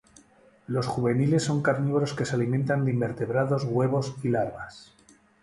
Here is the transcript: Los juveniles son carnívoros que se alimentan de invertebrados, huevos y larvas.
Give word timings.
Los 0.65 0.87
juveniles 0.87 1.43
son 1.43 1.61
carnívoros 1.61 2.15
que 2.15 2.25
se 2.25 2.33
alimentan 2.33 2.85
de 2.85 2.91
invertebrados, 2.91 3.65
huevos 3.65 4.15
y 4.23 4.29
larvas. 4.29 4.95